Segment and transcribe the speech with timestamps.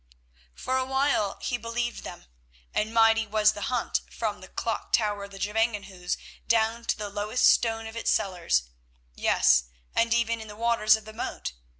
[0.55, 2.25] For a while he believed them,
[2.73, 7.11] and mighty was the hunt from the clock tower of the Gevangenhuis down to the
[7.11, 8.63] lowest stone of its cellars,
[9.13, 11.53] yes, and even in the waters of the moat.